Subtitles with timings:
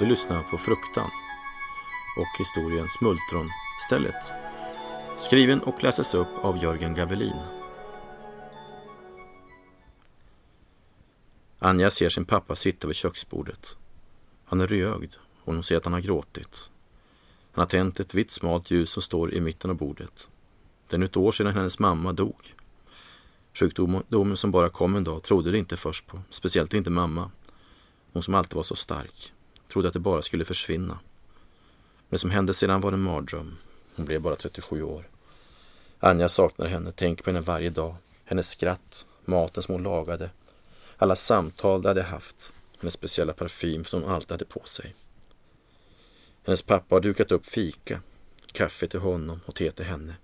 [0.00, 1.10] Du lyssnar på Fruktan
[2.16, 4.32] och historien Smultronstället.
[5.18, 7.40] Skriven och läses upp av Jörgen Gavelin.
[11.58, 13.76] Anja ser sin pappa sitta vid köksbordet.
[14.44, 15.14] Han är rögd
[15.44, 16.70] och hon ser att han har gråtit.
[17.52, 20.28] Han har tänt ett vitt smalt ljus som står i mitten av bordet.
[20.88, 22.54] Det är nu ett år sedan hennes mamma dog.
[23.54, 27.30] Sjukdomen som bara kom en dag trodde det inte först på, speciellt inte mamma.
[28.12, 29.32] Hon som alltid var så stark.
[29.72, 30.94] Trodde att det bara skulle försvinna.
[30.94, 33.56] Men det som hände sedan var en mardröm.
[33.96, 35.08] Hon blev bara 37 år.
[35.98, 37.94] Anja saknar henne, tänker på henne varje dag.
[38.24, 40.30] Hennes skratt, maten som hon lagade,
[40.96, 44.94] alla samtal de hade haft, hennes speciella parfym som hon alltid hade på sig.
[46.44, 48.00] Hennes pappa har dukat upp fika,
[48.52, 50.14] kaffe till honom och te till henne.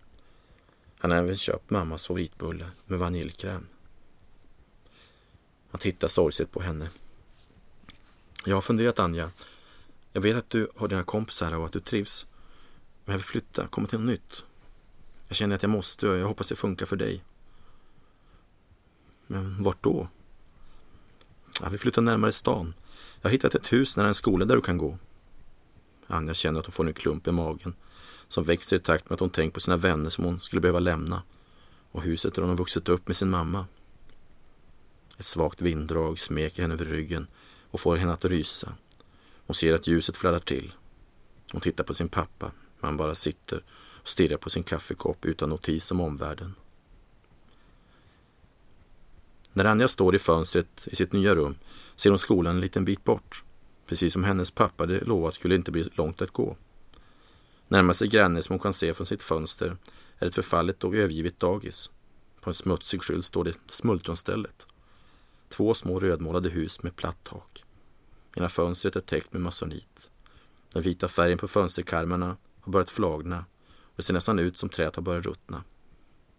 [0.99, 3.67] Han har även köpt mammas favoritbulle med vaniljkräm.
[5.71, 6.91] Han tittar sorgset på henne.
[8.49, 9.31] Jag har funderat Anja.
[10.13, 12.27] Jag vet att du har dina kompisar och att du trivs.
[13.05, 14.45] Men jag vill flytta, komma till något nytt.
[15.29, 17.25] Jag känner att jag måste och jag hoppas det funkar för dig.
[19.27, 20.09] Men vart då?
[21.63, 22.75] Jag vill flytta närmare stan.
[23.21, 24.99] Jag har hittat ett hus nära en skola där du kan gå.
[26.07, 27.75] Anja känner att hon får en klump i magen
[28.29, 30.79] som växer i takt med att hon tänker på sina vänner som hon skulle behöva
[30.79, 31.23] lämna
[31.93, 33.67] och huset där hon har vuxit upp med sin mamma.
[35.19, 37.27] Ett svagt vinddrag smeker henne över ryggen
[37.77, 38.73] och får henne att rysa.
[39.47, 40.73] Hon ser att ljuset fladdrar till.
[41.53, 43.63] Hon tittar på sin pappa, men han bara sitter
[44.03, 46.55] och stirrar på sin kaffekopp utan notis om omvärlden.
[49.53, 51.55] När Anja står i fönstret i sitt nya rum
[51.97, 53.45] ser hon skolan en liten bit bort.
[53.87, 56.57] Precis som hennes pappa hade lovat skulle det inte bli långt att gå.
[57.69, 59.77] Närmaste granne som hon kan se från sitt fönster
[60.19, 61.91] är ett förfallet och övergivet dagis.
[62.41, 64.67] På en smutsig skylt står det Smultronstället.
[65.49, 67.66] Två små rödmålade hus med platt tak.
[68.37, 70.11] Ena fönstret är täckt med masonit.
[70.73, 74.97] Den vita färgen på fönsterkarmarna har börjat flagna och det ser nästan ut som träet
[74.97, 75.65] har börjat ruttna.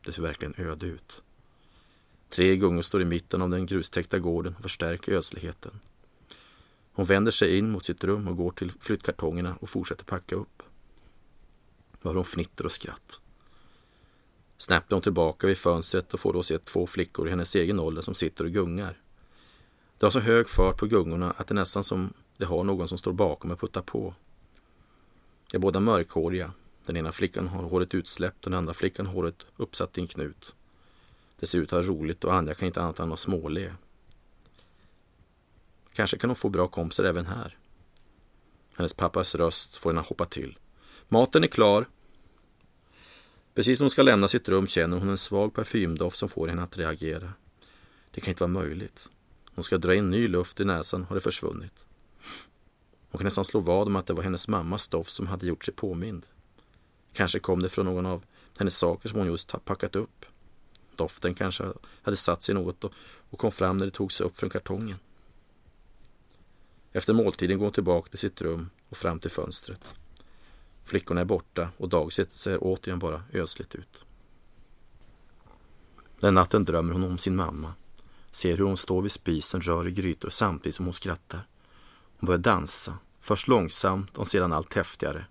[0.05, 1.23] Det ser verkligen öde ut.
[2.29, 5.79] Tre gungor står i mitten av den grustäckta gården och förstärker ödsligheten.
[6.91, 10.63] Hon vänder sig in mot sitt rum och går till flyttkartongerna och fortsätter packa upp.
[12.01, 13.21] Då hör hon fnitter och skratt.
[14.57, 17.79] Snabbt är hon tillbaka vid fönstret och får då se två flickor i hennes egen
[17.79, 19.01] ålder som sitter och gungar.
[19.97, 22.87] Det har så hög fart på gungorna att det är nästan som det har någon
[22.87, 24.15] som står bakom och puttar på.
[25.51, 26.51] De är båda mörkhåriga.
[26.85, 30.55] Den ena flickan har håret utsläppt, den andra flickan har håret uppsatt i en knut.
[31.39, 33.73] Det ser ut att ha roligt och Anja kan inte annat än att småle.
[35.93, 37.57] Kanske kan hon få bra kompisar även här.
[38.73, 40.57] Hennes pappas röst får henne att hoppa till.
[41.07, 41.85] Maten är klar.
[43.53, 46.63] Precis som hon ska lämna sitt rum känner hon en svag parfymdoft som får henne
[46.63, 47.33] att reagera.
[48.11, 49.09] Det kan inte vara möjligt.
[49.57, 51.85] Hon ska dra in ny luft i näsan har det försvunnit.
[53.09, 55.65] Hon kan nästan slå vad om att det var hennes mammas doft som hade gjort
[55.65, 56.25] sig påmind.
[57.13, 58.23] Kanske kom det från någon av
[58.57, 60.25] hennes saker som hon just packat upp.
[60.95, 61.65] Doften kanske
[62.01, 62.83] hade satt sig något
[63.29, 64.97] och kom fram när det togs upp från kartongen.
[66.91, 69.95] Efter måltiden går hon tillbaka till sitt rum och fram till fönstret.
[70.83, 74.05] Flickorna är borta och dagiset ser återigen bara ödsligt ut.
[76.19, 77.73] Den natten drömmer hon om sin mamma.
[78.31, 81.47] Ser hur hon står vid spisen, rör i grytor samtidigt som hon skrattar.
[82.19, 85.25] Hon börjar dansa, först långsamt och sedan allt häftigare.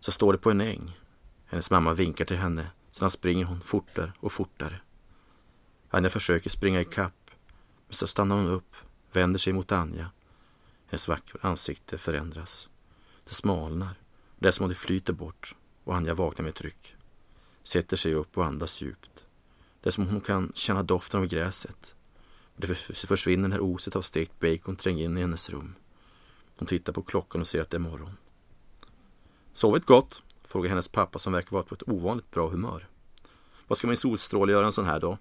[0.00, 0.98] Så står det på en äng.
[1.46, 4.80] Hennes mamma vinkar till henne, sedan springer hon fortare och fortare.
[5.90, 7.30] Anja försöker springa i kapp,
[7.86, 8.76] men så stannar hon upp,
[9.12, 10.10] vänder sig mot Anja.
[10.86, 12.68] Hennes vackra ansikte förändras.
[13.24, 13.94] Det smalnar.
[14.38, 15.54] Det är som om det flyter bort
[15.84, 16.94] och Anja vaknar med tryck.
[17.62, 19.23] Sätter sig upp och andas djupt.
[19.84, 21.94] Det är som om hon kan känna doften av gräset.
[22.56, 22.74] Det
[23.06, 25.74] försvinner när oset av stekt bacon tränger in i hennes rum.
[26.56, 28.16] Hon tittar på klockan och ser att det är morgon.
[29.52, 30.22] Sovit gott?
[30.44, 32.88] frågar hennes pappa som verkar vara på ett ovanligt bra humör.
[33.66, 35.18] Vad ska min solstråle göra en sån här dag?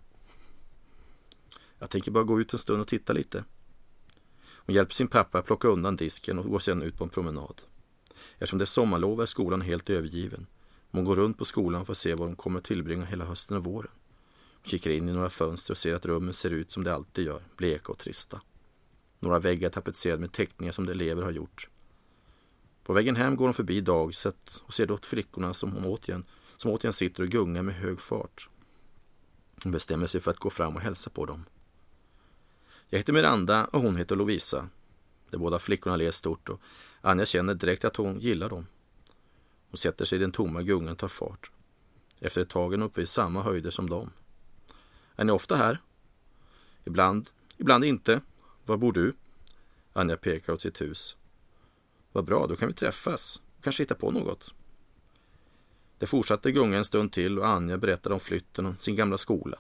[1.80, 3.44] Jag tänker bara gå ut en stund och titta lite.
[4.46, 7.62] Hon hjälper sin pappa att plocka undan disken och går sedan ut på en promenad.
[8.34, 10.48] Eftersom det är sommarlov är skolan helt övergiven.
[10.92, 13.58] Hon går runt på skolan för att se var hon kommer att tillbringa hela hösten
[13.58, 13.92] och våren.
[14.64, 17.26] Hon kikar in i några fönster och ser att rummen ser ut som det alltid
[17.26, 18.42] gör, bleka och trista.
[19.20, 21.70] Några väggar tapetserade med teckningar som de elever har gjort.
[22.84, 26.26] På vägen hem går hon förbi dagiset och ser då flickorna som, hon återigen,
[26.58, 28.50] som återigen sitter och gungar med hög fart.
[29.64, 31.46] Hon bestämmer sig för att gå fram och hälsa på dem.
[32.90, 34.70] Jag heter Miranda och hon heter Lovisa.
[35.30, 36.62] De båda flickorna ler stort och
[37.02, 38.68] Anja känner direkt att hon gillar dem.
[39.70, 41.52] Hon sätter sig i den tomma gungan och tar fart.
[42.20, 44.10] Efter ett tag är hon uppe i samma höjder som dem.
[45.16, 45.78] Är ni ofta här?
[46.86, 48.22] Ibland, ibland inte.
[48.66, 49.14] Var bor du?
[49.94, 51.18] Anja pekar åt sitt hus.
[52.12, 53.42] Vad bra, då kan vi träffas.
[53.58, 54.54] och Kanske hitta på något.
[55.98, 59.58] Det fortsatte gunga en stund till och Anja berättade om flytten och sin gamla skola.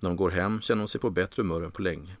[0.00, 2.16] När hon går hem känner hon sig på bättre humör än på länge.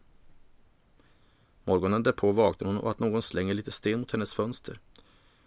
[1.64, 4.80] Morgonen därpå vaknar hon och att någon slänger lite sten mot hennes fönster.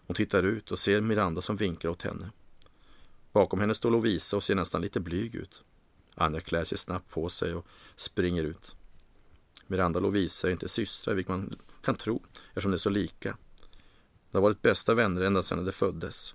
[0.07, 2.31] Hon tittar ut och ser Miranda som vinkar åt henne.
[3.31, 5.63] Bakom henne står Lovisa och ser nästan lite blyg ut.
[6.19, 8.75] Anja klär sig snabbt på sig och springer ut.
[9.67, 13.37] Miranda och Lovisa är inte systrar, vilket man kan tro eftersom de är så lika.
[14.31, 16.33] De har varit bästa vänner ända sedan de föddes.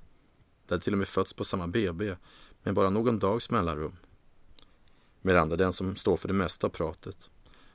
[0.66, 2.16] De hade till och med fötts på samma BB
[2.62, 3.96] med bara någon dags mellanrum.
[5.22, 7.30] Miranda den som står för det mesta av pratet.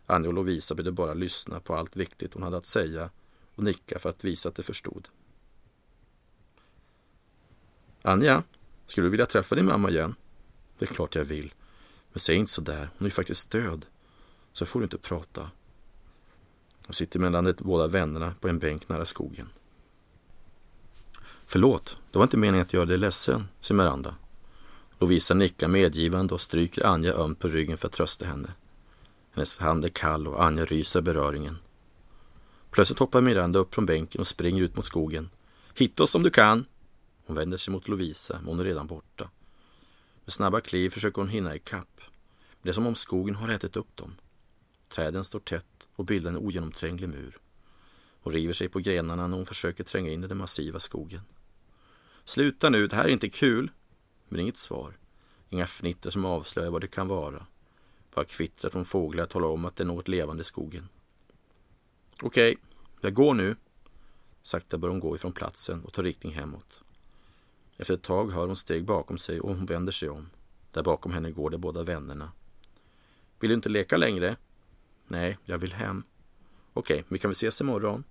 [0.06, 3.10] Anja och Lovisa behövde bara lyssna på allt viktigt hon hade att säga
[3.56, 5.08] och nicka för att visa att de förstod.
[8.02, 8.44] Anja,
[8.88, 10.16] skulle du vilja träffa din mamma igen?
[10.78, 11.54] Det är klart jag vill.
[12.14, 12.90] Men säg inte så där.
[12.98, 13.86] Hon är ju faktiskt död.
[14.54, 15.52] Så får du inte prata.
[16.86, 19.50] Hon sitter mellan de båda vännerna på en bänk nära skogen.
[21.46, 24.16] Förlåt, det var inte meningen att göra dig ledsen, säger Miranda.
[25.00, 28.54] Lovisa nickar medgivande och stryker Anja ömt på ryggen för att trösta henne.
[29.32, 31.58] Hennes hand är kall och Anja ryser beröringen.
[32.72, 35.30] Plötsligt hoppar Miranda upp från bänken och springer ut mot skogen.
[35.76, 36.66] Hitta oss om du kan!
[37.26, 39.30] Hon vänder sig mot Lovisa, men hon är redan borta.
[40.30, 42.02] Med snabba kliv försöker hon hinna ikapp.
[42.62, 44.16] Det är som om skogen har ätit upp dem.
[44.90, 47.38] Träden står tätt och bildar en ogenomtränglig mur.
[48.22, 51.22] Hon river sig på grenarna när hon försöker tränga in i den massiva skogen.
[52.24, 53.72] Sluta nu, det här är inte kul!
[54.28, 54.98] Men inget svar.
[55.50, 57.46] Inga fnitter som avslöjar vad det kan vara.
[58.14, 60.90] Bara kvittrar från fåglar talar om att det är något levande i skogen.
[62.22, 62.58] Okej,
[63.02, 63.56] jag går nu.
[64.42, 66.84] Sakta börjar hon gå ifrån platsen och tar riktning hemåt.
[67.80, 70.30] Efter ett tag hör hon steg bakom sig och hon vänder sig om.
[70.72, 72.32] Där bakom henne går de båda vännerna.
[73.40, 74.36] Vill du inte leka längre?
[75.08, 76.04] Nej, jag vill hem.
[76.74, 78.04] Okej, vi kan väl ses imorgon?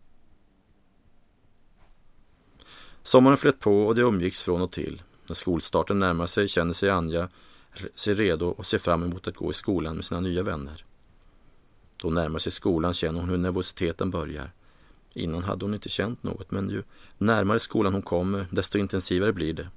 [3.03, 5.03] Sommaren flöt på och det umgicks från och till.
[5.27, 7.29] När skolstarten närmar sig känner sig Anja
[7.95, 10.85] sig redo och ser fram emot att gå i skolan med sina nya vänner.
[11.97, 14.53] Då närmar sig skolan känner hon hur nervositeten börjar.
[15.19, 16.83] Innan hade hon inte känt något, men ju
[17.19, 19.69] närmare skolan hon kommer, desto intensivare blir det.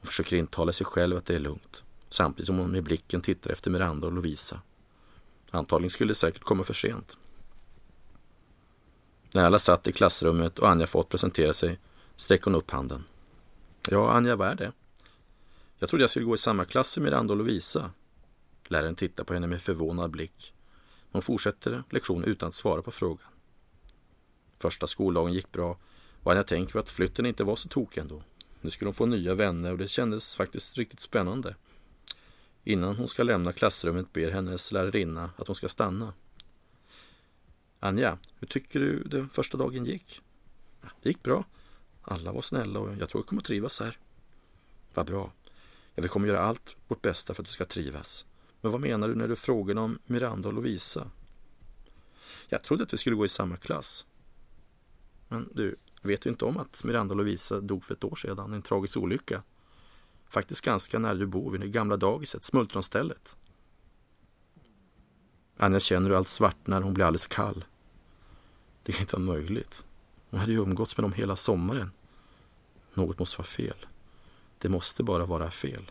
[0.00, 3.50] Hon försöker intala sig själv att det är lugnt, samtidigt som hon med blicken tittar
[3.50, 4.60] efter Miranda och Lovisa.
[5.50, 7.18] Antagligen skulle det säkert komma för sent.
[9.32, 11.78] När alla satt i klassrummet och Anja fått presentera sig
[12.16, 13.04] sträcker hon upp handen.
[13.90, 14.72] Ja, Anja, vad är det?
[15.78, 17.90] Jag trodde jag skulle gå i samma klass som Miranda och Lovisa.
[18.64, 20.54] Läraren tittar på henne med förvånad blick.
[21.12, 23.26] Hon fortsätter lektionen utan att svara på frågan.
[24.58, 25.78] Första skoldagen gick bra
[26.22, 28.22] och Anja tänker på att flytten inte var så tokig ändå.
[28.60, 31.54] Nu skulle hon få nya vänner och det kändes faktiskt riktigt spännande.
[32.64, 36.12] Innan hon ska lämna klassrummet ber hennes lärarinna att hon ska stanna.
[37.80, 40.20] Anja, hur tycker du den första dagen gick?
[41.02, 41.44] Det gick bra.
[42.02, 43.98] Alla var snälla och jag tror jag kommer att trivas här.
[44.94, 45.32] Vad bra.
[45.94, 48.24] Ja, vi kommer göra allt vårt bästa för att du ska trivas.
[48.60, 51.10] Men vad menar du när du frågar om Miranda och Lovisa?
[52.48, 54.04] Jag trodde att vi skulle gå i samma klass.
[55.28, 58.52] Men du, vet du inte om att Miranda och Lovisa dog för ett år sedan
[58.52, 59.42] i en tragisk olycka?
[60.28, 63.36] Faktiskt ganska nära du bor, vid det gamla dagiset, Smultronstället.
[65.56, 67.64] Anja känner hur allt svartnar, hon blir alldeles kall.
[68.82, 69.84] Det kan inte vara möjligt.
[70.30, 71.90] Hon hade ju umgåtts med dem hela sommaren.
[72.94, 73.86] Något måste vara fel.
[74.58, 75.90] Det måste bara vara fel.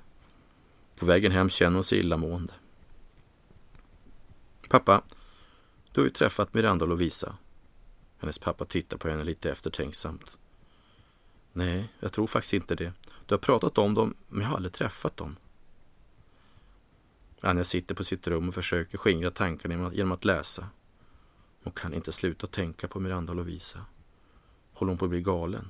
[0.96, 2.54] På vägen hem känner hon sig illamående.
[4.70, 5.02] Pappa,
[5.92, 7.38] du har ju träffat Miranda och Lovisa.
[8.26, 10.38] Hennes pappa tittar på henne lite eftertänksamt.
[11.54, 12.94] Nej, jag tror faktiskt inte det.
[13.26, 15.36] Du har pratat om dem, men jag har aldrig träffat dem.
[17.42, 20.68] Anja sitter på sitt rum och försöker skingra tankarna genom att läsa.
[21.64, 23.86] Hon kan inte sluta tänka på Miranda och Lovisa.
[24.74, 25.70] Håller hon på att bli galen?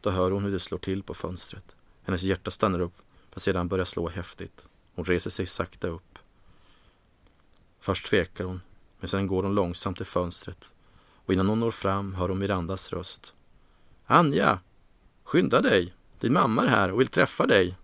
[0.00, 1.76] Då hör hon hur det slår till på fönstret.
[2.02, 2.96] Hennes hjärta stannar upp
[3.30, 4.68] för sedan börjar slå häftigt.
[4.94, 6.18] Hon reser sig sakta upp.
[7.80, 8.60] Först tvekar hon,
[8.98, 10.72] men sen går hon långsamt till fönstret
[11.26, 13.34] och innan hon når fram hör hon Mirandas röst.
[14.06, 14.58] Anja!
[15.24, 15.94] Skynda dig!
[16.20, 17.76] Din mamma är här och vill träffa dig.